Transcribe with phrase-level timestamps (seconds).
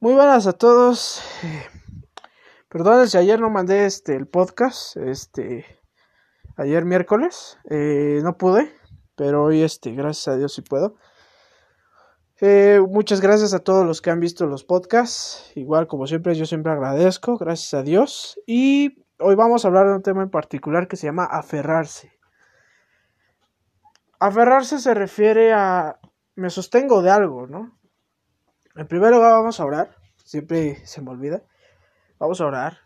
[0.00, 1.20] Muy buenas a todos.
[2.68, 5.66] Perdón si ayer no mandé este el podcast, este
[6.56, 8.72] ayer miércoles, eh, no pude,
[9.16, 10.94] pero hoy este, gracias a Dios sí puedo.
[12.40, 15.50] Eh, muchas gracias a todos los que han visto los podcasts.
[15.56, 18.40] Igual como siempre, yo siempre agradezco, gracias a Dios.
[18.46, 22.12] Y hoy vamos a hablar de un tema en particular que se llama aferrarse.
[24.20, 25.98] Aferrarse se refiere a
[26.36, 27.77] me sostengo de algo, ¿no?
[28.78, 29.96] En primer lugar vamos a orar.
[30.24, 31.42] Siempre se me olvida.
[32.20, 32.78] Vamos a orar.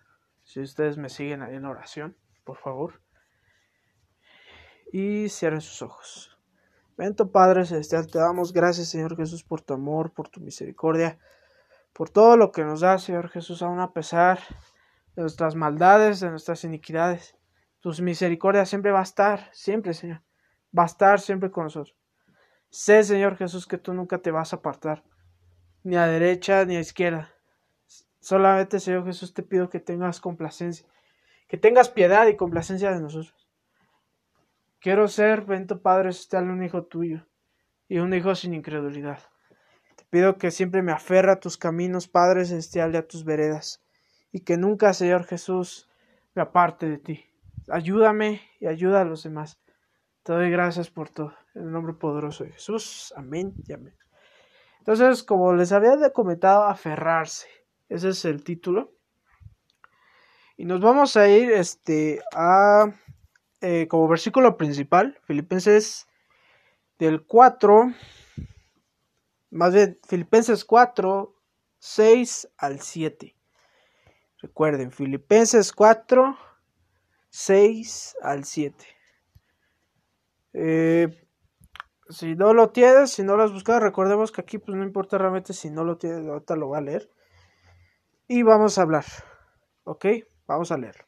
[0.42, 3.02] Si ustedes me siguen ahí en oración, por favor.
[4.90, 6.40] Y cierren sus ojos.
[6.96, 11.18] Bento Padre Celestial, te damos gracias, Señor Jesús, por tu amor, por tu misericordia,
[11.92, 14.38] por todo lo que nos da, Señor Jesús, aún a pesar
[15.14, 17.36] de nuestras maldades, de nuestras iniquidades.
[17.80, 20.22] Tus misericordias siempre va a estar, siempre, Señor.
[20.76, 21.94] Va a estar siempre con nosotros.
[22.70, 25.04] Sé, Señor Jesús, que tú nunca te vas a apartar
[25.84, 27.32] ni a derecha ni a izquierda.
[28.20, 30.86] Solamente, Señor Jesús, te pido que tengas complacencia,
[31.48, 33.48] que tengas piedad y complacencia de nosotros.
[34.80, 37.26] Quiero ser, bento Padre Celestial, un hijo tuyo
[37.88, 39.20] y un hijo sin incredulidad.
[39.96, 43.82] Te pido que siempre me aferra a tus caminos, Padre Celestial, y a tus veredas,
[44.32, 45.88] y que nunca, Señor Jesús,
[46.34, 47.24] me aparte de ti.
[47.68, 49.60] Ayúdame y ayuda a los demás.
[50.22, 51.34] Te doy gracias por todo.
[51.54, 53.12] En el nombre poderoso de Jesús.
[53.16, 53.94] Amén y amén.
[54.82, 57.46] Entonces, como les había comentado, aferrarse.
[57.88, 58.92] Ese es el título.
[60.56, 62.92] Y nos vamos a ir este, a,
[63.60, 66.08] eh, como versículo principal, Filipenses
[66.98, 67.94] del 4,
[69.50, 71.32] más bien, Filipenses 4,
[71.78, 73.36] 6 al 7.
[74.38, 76.36] Recuerden, Filipenses 4,
[77.30, 78.84] 6 al 7.
[80.54, 81.28] Eh,
[82.12, 85.18] si no lo tienes, si no lo has buscado, recordemos que aquí pues no importa
[85.18, 87.10] realmente si no lo tienes, ahorita lo va a leer.
[88.28, 89.04] Y vamos a hablar,
[89.84, 90.06] ¿ok?
[90.46, 91.06] Vamos a leer.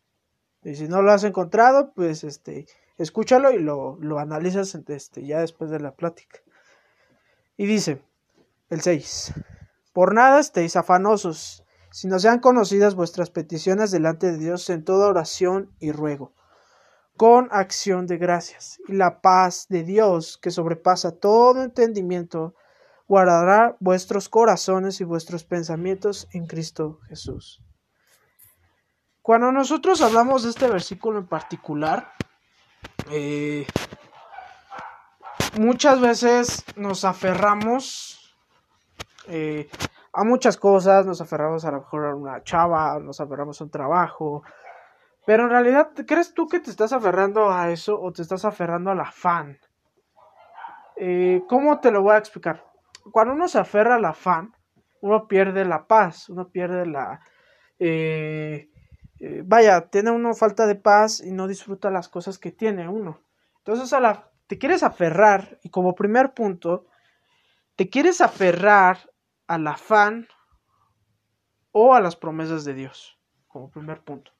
[0.63, 5.41] Y si no lo has encontrado, pues este, escúchalo y lo, lo analizas este, ya
[5.41, 6.41] después de la plática.
[7.57, 8.03] Y dice,
[8.71, 9.35] el 6,
[9.93, 15.09] por nada estéis afanosos, si no sean conocidas vuestras peticiones delante de Dios en toda
[15.09, 16.33] oración y ruego
[17.17, 18.81] con acción de gracias.
[18.89, 22.55] Y la paz de Dios, que sobrepasa todo entendimiento,
[23.07, 27.63] guardará vuestros corazones y vuestros pensamientos en Cristo Jesús.
[29.23, 32.13] Cuando nosotros hablamos de este versículo en particular,
[33.11, 33.67] eh,
[35.59, 38.35] muchas veces nos aferramos
[39.29, 39.71] eh,
[40.13, 43.71] a muchas cosas, nos aferramos a lo mejor a una chava, nos aferramos a un
[43.71, 44.43] trabajo,
[45.27, 48.91] pero en realidad, ¿crees tú que te estás aferrando a eso o te estás aferrando
[48.91, 49.59] al afán?
[50.97, 52.65] Eh, ¿Cómo te lo voy a explicar?
[53.11, 54.55] Cuando uno se aferra al afán,
[55.01, 57.21] uno pierde la paz, uno pierde la...
[57.79, 58.71] Eh,
[59.21, 63.21] eh, vaya, tiene uno falta de paz y no disfruta las cosas que tiene uno.
[63.59, 66.87] Entonces, a la, te quieres aferrar y como primer punto,
[67.77, 69.11] te quieres aferrar
[69.47, 70.29] al afán
[71.73, 73.19] o a las promesas de Dios,
[73.49, 74.34] como primer punto.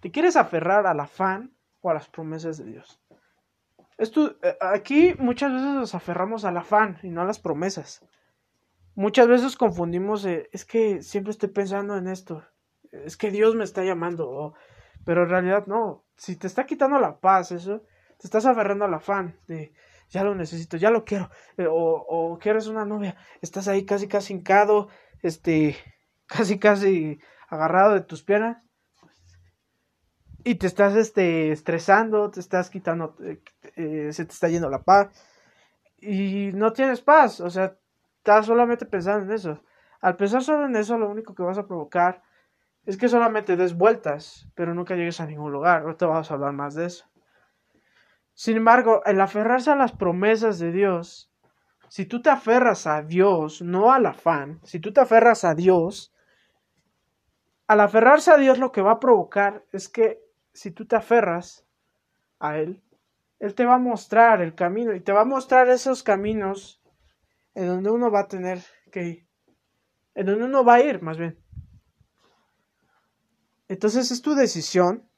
[0.00, 3.00] ¿Te quieres aferrar al afán o a las promesas de Dios?
[3.98, 8.02] Esto, eh, aquí muchas veces nos aferramos al afán y no a las promesas.
[8.94, 12.44] Muchas veces confundimos, es que siempre estoy pensando en esto,
[12.92, 14.54] es que Dios me está llamando,
[15.04, 17.82] pero en realidad no, si te está quitando la paz, eso,
[18.18, 19.72] te estás aferrando al afán de,
[20.08, 24.08] ya lo necesito, ya lo quiero, eh, o, o quieres una novia, estás ahí casi
[24.08, 24.88] casi hincado,
[25.22, 25.76] este,
[26.26, 28.62] casi casi agarrado de tus piernas,
[30.44, 33.40] y te estás este, estresando, te estás quitando, eh,
[33.76, 35.08] eh, se te está yendo la paz
[35.98, 37.76] y no tienes paz, o sea,
[38.18, 39.60] estás solamente pensando en eso.
[40.00, 42.22] Al pensar solo en eso, lo único que vas a provocar
[42.86, 45.82] es que solamente des vueltas, pero nunca llegues a ningún lugar.
[45.82, 47.04] Ahorita vamos a hablar más de eso.
[48.32, 51.30] Sin embargo, el aferrarse a las promesas de Dios,
[51.88, 56.14] si tú te aferras a Dios, no al afán, si tú te aferras a Dios,
[57.66, 60.20] al aferrarse a Dios lo que va a provocar es que
[60.52, 61.66] si tú te aferras
[62.38, 62.82] a Él,
[63.38, 66.82] Él te va a mostrar el camino y te va a mostrar esos caminos
[67.54, 69.26] en donde uno va a tener que ir,
[70.14, 71.38] en donde uno va a ir más bien.
[73.68, 75.08] Entonces es tu decisión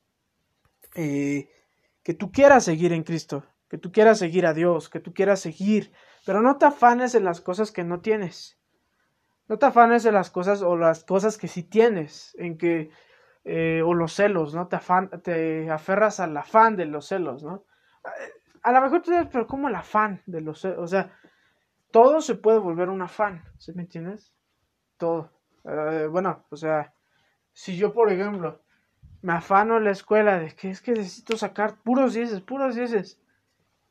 [0.94, 1.48] eh,
[2.02, 5.40] que tú quieras seguir en Cristo, que tú quieras seguir a Dios, que tú quieras
[5.40, 5.92] seguir,
[6.26, 8.58] pero no te afanes en las cosas que no tienes.
[9.48, 12.90] No te afanes en las cosas o las cosas que sí tienes, en que
[13.44, 14.68] eh, o los celos, ¿no?
[14.68, 17.64] Te, afan, te aferras al afán de los celos, ¿no?
[18.62, 20.78] A lo mejor tú dices, pero ¿cómo el afán de los celos?
[20.78, 21.12] O sea,
[21.90, 24.32] todo se puede volver un afán, ¿sí me entiendes?
[24.96, 25.30] Todo.
[25.64, 26.94] Eh, bueno, o sea,
[27.52, 28.62] si yo, por ejemplo,
[29.20, 33.20] me afano en la escuela de que es que necesito sacar puros dieces, puros dieces,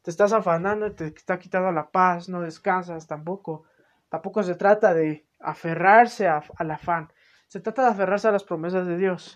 [0.02, 3.64] te estás afanando, te está quitando la paz, no descansas tampoco.
[4.10, 7.14] Tampoco se trata de aferrarse al afán,
[7.52, 9.34] se trata de aferrarse a las promesas de Dios.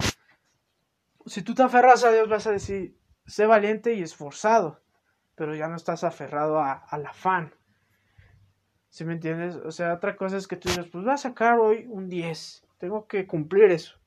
[1.25, 4.79] Si tú te aferras a Dios, vas a decir, sé valiente y esforzado,
[5.35, 7.53] pero ya no estás aferrado al afán.
[8.87, 9.57] ¿Sí me entiendes?
[9.57, 12.65] O sea, otra cosa es que tú dices, pues voy a sacar hoy un 10,
[12.77, 13.99] tengo que cumplir eso.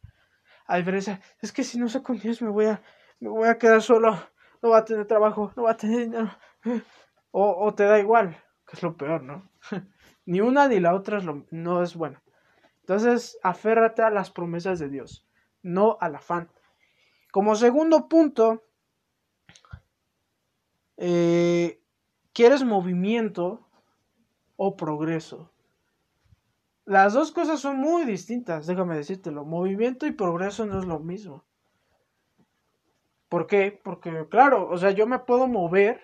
[0.67, 2.81] A diferencia, es que si no saco un 10 me voy a,
[3.21, 4.19] me voy a quedar solo,
[4.63, 6.31] no va a tener trabajo, no va a tener dinero.
[7.31, 9.51] O, o te da igual, que es lo peor, ¿no?
[10.25, 12.23] ni una ni la otra es lo, no es bueno.
[12.89, 15.27] Entonces, aférrate a las promesas de Dios,
[15.63, 16.51] no al afán.
[17.31, 18.65] Como segundo punto,
[20.97, 21.83] eh,
[22.33, 23.69] ¿quieres movimiento
[24.57, 25.53] o progreso?
[26.87, 29.45] Las dos cosas son muy distintas, déjame decírtelo.
[29.45, 31.45] Movimiento y progreso no es lo mismo.
[33.29, 33.79] ¿Por qué?
[33.85, 36.01] Porque, claro, o sea, yo me puedo mover,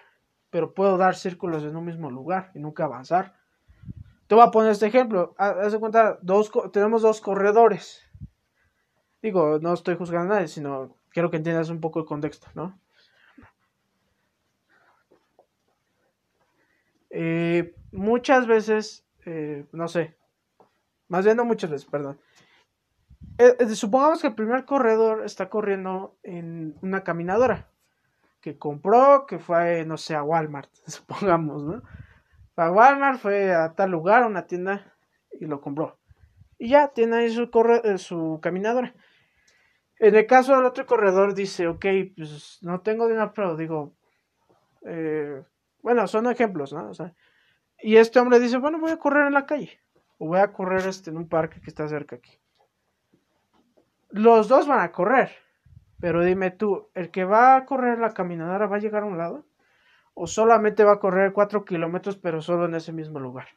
[0.51, 3.43] pero puedo dar círculos en un mismo lugar y nunca avanzar.
[4.35, 5.33] Te voy a poner este ejemplo.
[5.39, 8.03] Haz de cuenta, dos, tenemos dos corredores.
[9.23, 12.77] Digo, no estoy juzgando a nadie, sino quiero que entiendas un poco el contexto, ¿no?
[17.11, 20.17] Eh, muchas veces, eh, no sé,
[21.07, 22.19] más bien no muchas veces, perdón.
[23.39, 27.71] Eh, supongamos que el primer corredor está corriendo en una caminadora
[28.41, 31.83] que compró, que fue, no sé, a Walmart, supongamos, ¿no?
[32.57, 34.95] A Walmart, fue a tal lugar, a una tienda,
[35.33, 35.99] y lo compró.
[36.59, 38.95] Y ya tiene ahí su, corre su caminadora.
[39.99, 41.87] En el caso del otro corredor dice, ok,
[42.17, 43.95] pues no tengo dinero, pero digo,
[44.83, 45.43] eh,
[45.83, 46.91] bueno, son ejemplos, ¿no?
[46.91, 47.15] O sea,
[47.81, 49.81] y este hombre dice, bueno, voy a correr en la calle.
[50.19, 52.39] O voy a correr este, en un parque que está cerca aquí.
[54.11, 55.33] Los dos van a correr.
[56.01, 59.19] Pero dime tú, ¿el que va a correr la caminadora va a llegar a un
[59.19, 59.45] lado?
[60.15, 63.49] ¿O solamente va a correr cuatro kilómetros pero solo en ese mismo lugar?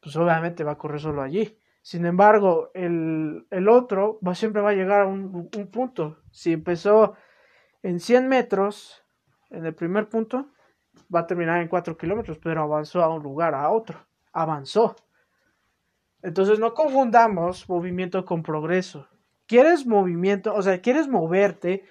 [0.00, 1.56] Pues obviamente va a correr solo allí.
[1.80, 6.18] Sin embargo, el, el otro va, siempre va a llegar a un, un punto.
[6.30, 7.14] Si empezó
[7.82, 9.04] en 100 metros,
[9.50, 10.48] en el primer punto
[11.14, 13.98] va a terminar en 4 kilómetros, pero avanzó a un lugar, a otro,
[14.32, 14.96] avanzó.
[16.22, 19.08] Entonces no confundamos movimiento con progreso.
[19.46, 20.54] ¿Quieres movimiento?
[20.54, 21.84] O sea, ¿quieres moverte?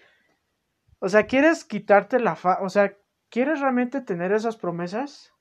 [1.04, 2.60] O sea, ¿quieres quitarte la fa...
[2.62, 2.96] O sea,
[3.30, 5.34] ¿quieres realmente tener esas promesas?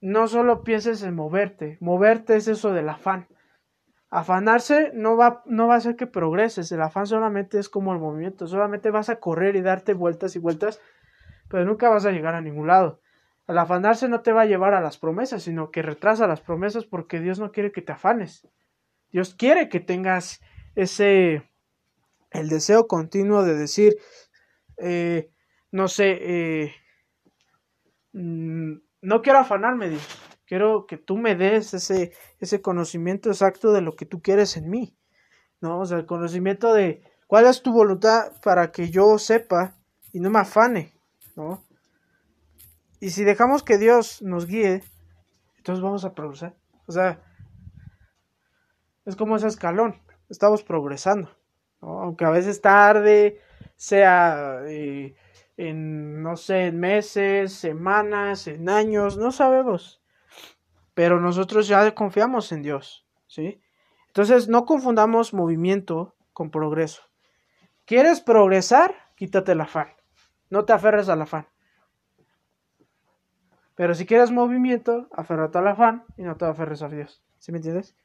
[0.00, 1.78] No solo pienses en moverte.
[1.80, 3.26] Moverte es eso del afán.
[4.08, 8.00] Afanarse no va, no va a hacer que progreses, el afán solamente es como el
[8.00, 10.80] movimiento, solamente vas a correr y darte vueltas y vueltas,
[11.48, 13.00] pero nunca vas a llegar a ningún lado.
[13.46, 16.84] El afanarse no te va a llevar a las promesas, sino que retrasa las promesas
[16.86, 18.48] porque Dios no quiere que te afanes.
[19.12, 20.40] Dios quiere que tengas
[20.74, 21.48] ese,
[22.30, 23.96] el deseo continuo de decir,
[24.76, 25.30] eh,
[25.70, 26.74] no sé, eh,
[28.12, 30.06] mm, no quiero afanarme, Dios
[30.50, 34.68] Quiero que tú me des ese, ese conocimiento exacto de lo que tú quieres en
[34.68, 34.98] mí.
[35.60, 35.78] ¿No?
[35.78, 39.76] O sea, el conocimiento de cuál es tu voluntad para que yo sepa
[40.12, 40.92] y no me afane,
[41.36, 41.62] ¿no?
[42.98, 44.82] Y si dejamos que Dios nos guíe,
[45.56, 46.56] entonces vamos a progresar.
[46.86, 47.22] O sea,
[49.04, 51.30] es como ese escalón, estamos progresando,
[51.80, 53.40] Aunque a veces tarde,
[53.76, 55.14] sea eh,
[55.56, 60.00] en, no sé, en meses, semanas, en años, no sabemos
[61.00, 63.62] pero nosotros ya confiamos en Dios, ¿sí?
[64.08, 67.02] Entonces, no confundamos movimiento con progreso.
[67.86, 68.94] ¿Quieres progresar?
[69.14, 69.88] Quítate el afán.
[70.50, 71.48] No te aferres al afán.
[73.76, 77.22] Pero si quieres movimiento, aférrate al afán y no te aferres a Dios.
[77.38, 77.96] ¿Sí me entiendes?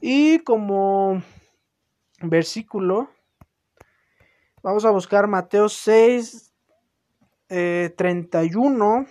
[0.00, 1.22] Y como
[2.20, 3.10] versículo,
[4.62, 6.52] vamos a buscar Mateo 6,
[7.48, 9.06] 31 eh,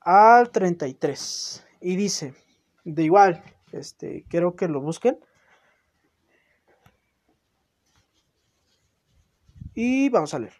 [0.00, 1.66] al 33.
[1.80, 2.34] Y dice,
[2.84, 5.18] de igual, este, quiero que lo busquen.
[9.74, 10.54] Y vamos a leer.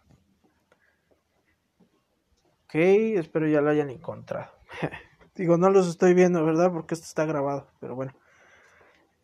[2.66, 4.52] Ok, espero ya lo hayan encontrado.
[5.34, 6.70] Digo, no los estoy viendo, ¿verdad?
[6.72, 8.12] Porque esto está grabado, pero bueno.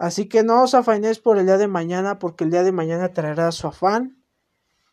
[0.00, 3.12] Así que no os afainéis por el día de mañana, porque el día de mañana
[3.12, 4.24] traerá su afán.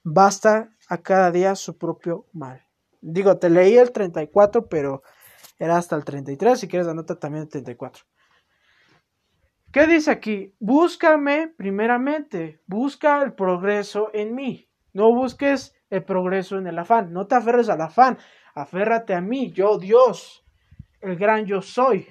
[0.04, 2.68] Basta a cada día su propio mal.
[3.00, 5.04] Digo, te leí el 34, pero
[5.58, 6.60] era hasta el 33.
[6.60, 8.04] Si quieres, anota también el 34.
[9.72, 10.54] ¿Qué dice aquí?
[10.60, 12.60] Búscame primeramente.
[12.68, 14.68] Busca el progreso en mí.
[14.92, 17.14] No busques el progreso en el afán.
[17.14, 18.18] No te aferres al afán.
[18.54, 20.46] Aférrate a mí, yo Dios,
[21.00, 22.10] el gran yo soy.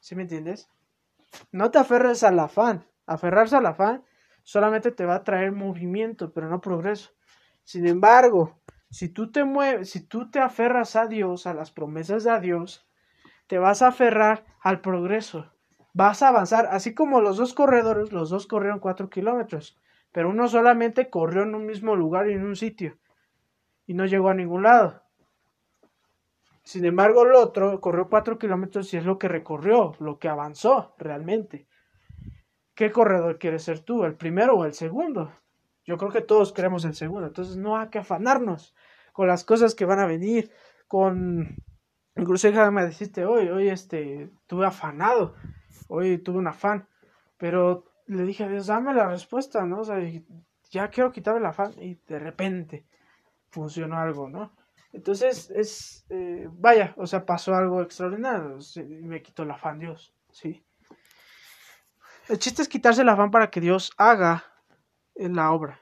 [0.00, 0.70] ¿Sí me entiendes?
[1.52, 2.86] No te aferres al afán.
[3.06, 4.04] Aferrarse al afán
[4.42, 7.10] solamente te va a traer movimiento, pero no progreso.
[7.62, 8.60] Sin embargo,
[8.90, 12.86] si tú te mueves, si tú te aferras a Dios, a las promesas de Dios,
[13.46, 15.50] te vas a aferrar al progreso.
[15.92, 19.78] Vas a avanzar, así como los dos corredores, los dos corrieron cuatro kilómetros,
[20.12, 22.98] pero uno solamente corrió en un mismo lugar y en un sitio
[23.86, 25.02] y no llegó a ningún lado.
[26.64, 30.94] Sin embargo, el otro corrió cuatro kilómetros y es lo que recorrió, lo que avanzó
[30.96, 31.68] realmente.
[32.74, 35.30] ¿Qué corredor quieres ser tú, el primero o el segundo?
[35.84, 38.74] Yo creo que todos queremos el segundo, entonces no hay que afanarnos
[39.12, 40.50] con las cosas que van a venir,
[40.88, 41.56] con...
[42.16, 45.34] Incluso me dijiste, hoy, hoy este, tuve afanado,
[45.88, 46.88] hoy tuve un afán,
[47.36, 49.80] pero le dije a Dios, dame la respuesta, ¿no?
[49.80, 49.98] O sea,
[50.70, 52.86] ya quiero quitarme el afán y de repente
[53.50, 54.52] funcionó algo, ¿no?
[54.94, 58.58] Entonces, es, eh, vaya, o sea, pasó algo extraordinario,
[59.02, 60.64] me quitó el afán Dios, ¿sí?
[62.28, 64.44] El chiste es quitarse el afán para que Dios haga
[65.16, 65.80] en la obra.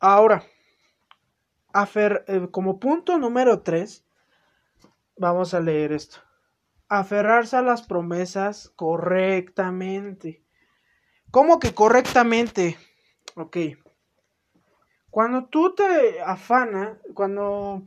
[0.00, 0.44] Ahora,
[1.94, 4.04] eh, como punto número 3,
[5.16, 6.18] vamos a leer esto.
[6.88, 10.44] Aferrarse a las promesas correctamente.
[11.30, 12.76] ¿Cómo que correctamente?
[13.36, 13.56] Ok.
[15.12, 17.82] Cuando tú te afana, cuando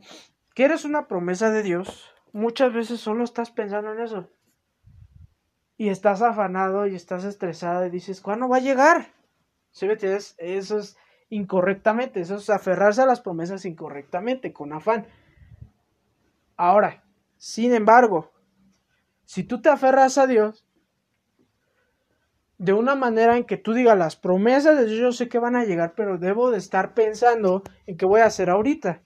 [0.54, 4.28] quieres una promesa de Dios, muchas veces solo estás pensando en eso.
[5.76, 9.08] Y estás afanado y estás estresado y dices, ¿cuándo va a llegar?
[9.72, 9.94] ¿Sí me?
[9.94, 10.96] Eso es
[11.28, 15.08] incorrectamente, eso es aferrarse a las promesas incorrectamente, con afán.
[16.56, 17.02] Ahora,
[17.38, 18.30] sin embargo,
[19.24, 20.64] si tú te aferras a Dios,
[22.58, 25.56] de una manera en que tú digas las promesas de Dios yo sé que van
[25.56, 29.02] a llegar, pero debo de estar pensando en qué voy a hacer ahorita.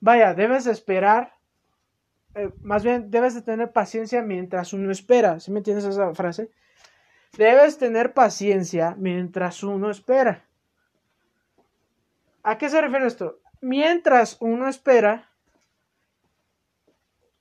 [0.00, 1.34] Vaya, debes de esperar,
[2.34, 5.40] eh, más bien debes de tener paciencia mientras uno espera.
[5.40, 6.50] ¿Sí me entiendes esa frase?
[7.36, 10.44] Debes tener paciencia mientras uno espera.
[12.42, 13.40] ¿A qué se refiere esto?
[13.60, 15.28] Mientras uno espera,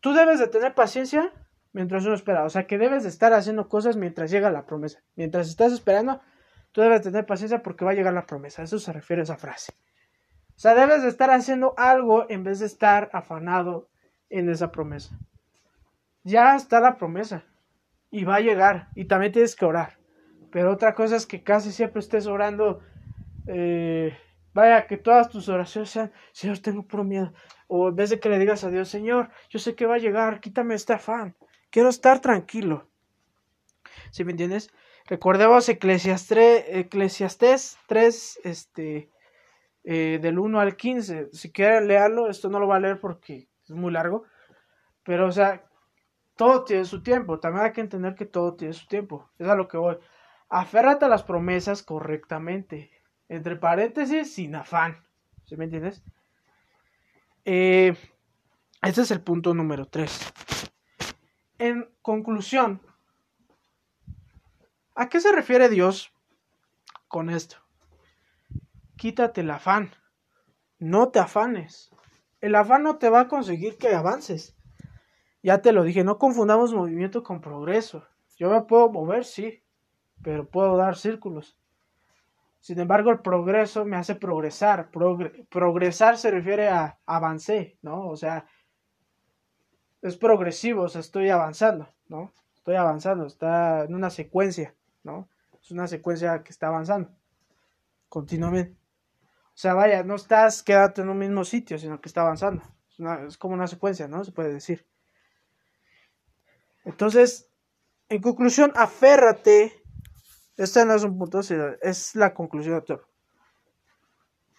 [0.02, 1.32] tú debes de tener paciencia
[1.74, 2.44] mientras uno espera.
[2.44, 5.00] O sea que debes de estar haciendo cosas mientras llega la promesa.
[5.16, 6.22] Mientras estás esperando,
[6.72, 8.64] tú debes tener paciencia porque va a llegar la promesa.
[8.64, 9.74] Eso se refiere a esa frase.
[10.60, 13.88] O sea, debes de estar haciendo algo en vez de estar afanado
[14.30, 15.18] en esa promesa.
[16.24, 17.46] Ya está la promesa
[18.12, 19.98] y va a llegar y también tienes que orar.
[20.52, 22.82] Pero otra cosa es que casi siempre estés orando.
[23.48, 24.18] Eh,
[24.54, 27.34] vaya, que todas tus oraciones sean, Señor, tengo por miedo.
[27.68, 30.00] O en vez de que le digas a Dios, Señor, yo sé que va a
[30.00, 31.36] llegar, quítame este afán.
[31.70, 32.88] Quiero estar tranquilo.
[34.12, 34.72] ¿Sí me entiendes?
[35.06, 39.10] Recordemos Eclesiastes, Eclesiastes 3, este,
[39.84, 41.30] eh, del 1 al 15.
[41.32, 44.24] Si quieren leerlo, esto no lo va a leer porque es muy largo.
[45.04, 45.66] Pero, o sea,
[46.36, 47.40] todo tiene su tiempo.
[47.40, 49.30] También hay que entender que todo tiene su tiempo.
[49.38, 49.98] Es a lo que voy.
[50.50, 52.92] Aférrate a las promesas correctamente.
[53.28, 55.04] Entre paréntesis, sin afán.
[55.46, 56.04] ¿Sí me entiendes?
[57.44, 60.69] Este es el punto número 3.
[61.60, 62.82] En conclusión,
[64.96, 66.13] ¿a qué se refiere Dios
[67.10, 67.58] con esto?
[68.96, 69.92] Quítate el afán.
[70.78, 71.92] No te afanes.
[72.39, 74.56] El afán no te va a conseguir que avances.
[75.44, 78.08] Ya te lo dije, no confundamos movimiento con progreso.
[78.38, 79.62] Yo me puedo mover, sí,
[80.24, 81.58] pero puedo dar círculos.
[82.62, 84.92] Sin embargo, el progreso me hace progresar.
[85.50, 88.08] progresar se refiere a avancé, ¿no?
[88.08, 88.46] O sea,
[90.01, 92.34] es progresivo, o sea, estoy avanzando, ¿no?
[92.56, 95.27] Estoy avanzando, está en una secuencia, ¿no?
[95.62, 97.10] Es una secuencia que está avanzando
[98.08, 98.77] continuamente.
[99.48, 102.63] O sea, vaya, no estás quedando en un mismo sitio, sino que está avanzando.
[102.89, 104.24] Es, es como una secuencia, ¿no?
[104.24, 104.88] Se puede decir.
[106.86, 107.50] Entonces,
[108.10, 109.84] en conclusión, aférrate.
[110.58, 111.39] Este no es un punto,
[111.82, 113.08] es la conclusión todo.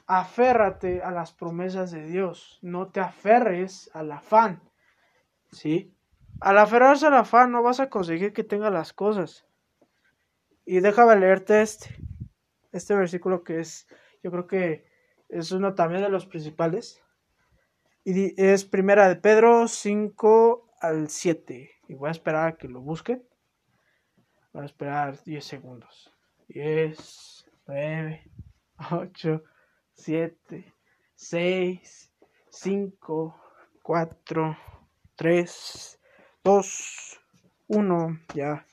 [0.06, 2.58] Aférrate a las promesas de Dios.
[2.62, 4.69] No te aferres al afán
[5.52, 5.94] ¿sí?
[6.40, 9.46] Al aferrarse al afán no vas a conseguir que tenga las cosas.
[10.64, 11.96] Y déjame leerte este,
[12.72, 13.86] este versículo que es,
[14.22, 14.86] yo creo que
[15.28, 17.02] es uno también de los principales.
[18.04, 21.70] Y es primera de Pedro 5 al 7.
[21.88, 23.22] Y voy a esperar a que lo busquen.
[24.52, 26.12] Voy a esperar 10 segundos.
[26.48, 28.30] 10, 9,
[28.90, 29.42] 8,
[29.92, 30.74] 7,
[31.14, 32.12] 6,
[32.48, 33.40] 5,
[33.82, 34.58] 4,
[35.20, 36.00] 3,
[36.44, 37.20] 2,
[37.68, 38.20] 1.
[38.32, 38.64] Ya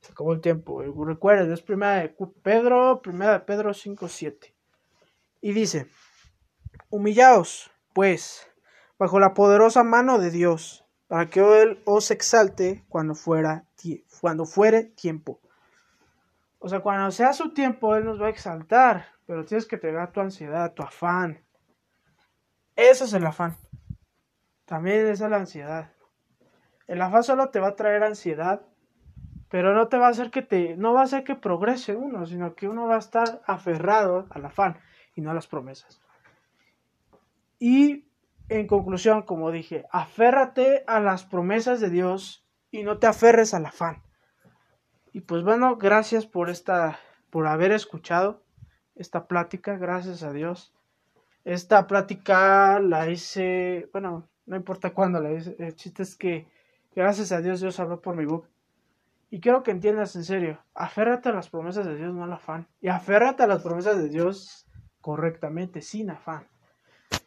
[0.00, 0.80] se acabó el tiempo.
[1.04, 2.08] Recuerden, es primera de
[2.42, 4.54] Pedro, primera de Pedro 5, 7.
[5.42, 5.88] Y dice,
[6.88, 8.50] humillaos, pues,
[8.98, 13.66] bajo la poderosa mano de Dios, para que Él os exalte cuando, fuera,
[14.22, 15.38] cuando fuere tiempo.
[16.60, 20.12] O sea, cuando sea su tiempo, Él nos va a exaltar, pero tienes que pegar
[20.12, 21.44] tu ansiedad, tu afán.
[22.74, 23.58] Eso es el afán.
[24.70, 25.90] También es la ansiedad.
[26.86, 28.62] El afán solo te va a traer ansiedad,
[29.48, 32.24] pero no te va a hacer que te, no va a hacer que progrese uno,
[32.24, 34.78] sino que uno va a estar aferrado al afán
[35.16, 36.00] y no a las promesas.
[37.58, 38.04] Y
[38.48, 43.66] en conclusión, como dije, aférrate a las promesas de Dios y no te aferres al
[43.66, 44.04] afán.
[45.12, 47.00] Y pues bueno, gracias por esta,
[47.30, 48.44] por haber escuchado
[48.94, 50.72] esta plática, gracias a Dios.
[51.44, 56.46] Esta plática la hice, bueno, no importa cuándo el chiste es que
[56.94, 58.48] gracias a Dios Dios habló por mi book.
[59.30, 62.66] Y quiero que entiendas en serio, aférrate a las promesas de Dios, no al afán.
[62.80, 64.66] Y aférrate a las promesas de Dios
[65.00, 66.48] correctamente, sin afán.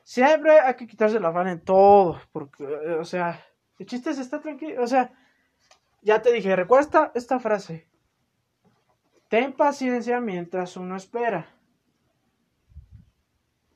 [0.03, 3.41] Siempre hay que quitarse el afán en todo, porque, o sea,
[3.79, 5.13] el chiste es estar tranquilo, o sea,
[6.01, 7.87] ya te dije, recuerda esta, frase.
[9.29, 11.47] Ten paciencia mientras uno espera.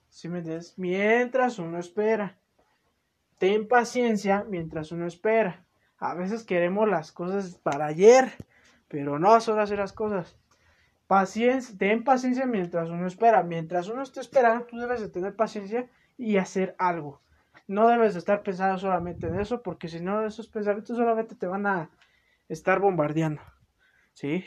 [0.09, 0.77] ¿Sí me entiendes?
[0.77, 2.37] Mientras uno espera.
[3.37, 5.63] Ten paciencia mientras uno espera.
[5.99, 8.31] A veces queremos las cosas para ayer,
[8.87, 10.37] pero no son hacer las cosas.
[11.07, 13.43] Paciencia, ten paciencia mientras uno espera.
[13.43, 17.21] Mientras uno esté esperando, tú debes de tener paciencia y hacer algo.
[17.67, 21.47] No debes de estar pensando solamente en eso, porque si no, esos pensamientos solamente te
[21.47, 21.89] van a
[22.49, 23.41] estar bombardeando.
[24.13, 24.45] ¿Sí?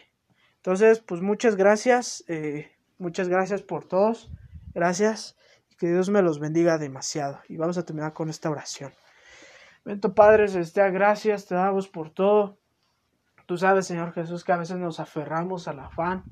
[0.57, 2.25] Entonces, pues muchas gracias.
[2.29, 4.31] Eh, muchas gracias por todos.
[4.75, 5.37] Gracias.
[5.81, 7.41] Que Dios me los bendiga demasiado.
[7.49, 8.93] Y vamos a terminar con esta oración.
[9.83, 12.59] Bento Padre Celestial, gracias, te damos por todo.
[13.47, 16.25] Tú sabes, Señor Jesús, que a veces nos aferramos al afán,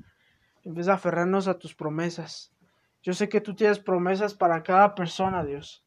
[0.63, 2.53] en vez de aferrarnos a tus promesas.
[3.01, 5.83] Yo sé que tú tienes promesas para cada persona, Dios.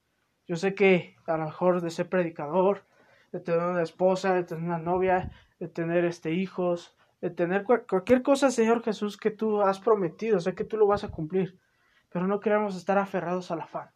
[0.48, 2.84] Yo sé que a lo mejor de ser predicador,
[3.30, 8.24] de tener una esposa, de tener una novia, de tener este hijos, de tener cualquier
[8.24, 11.60] cosa, Señor Jesús, que tú has prometido, sé que tú lo vas a cumplir,
[12.12, 13.90] pero no queremos estar aferrados al afán,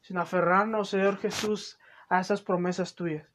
[0.00, 3.26] sino aferrarnos, Señor Jesús, a esas promesas tuyas.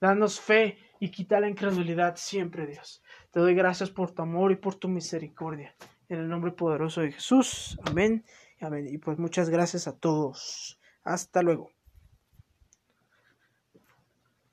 [0.00, 3.02] Danos fe y quita la incredulidad siempre, Dios.
[3.30, 5.74] Te doy gracias por tu amor y por tu misericordia.
[6.08, 7.78] En el nombre poderoso de Jesús.
[7.84, 8.24] Amén.
[8.60, 8.86] Amén.
[8.88, 10.80] Y pues muchas gracias a todos.
[11.04, 11.77] Hasta luego.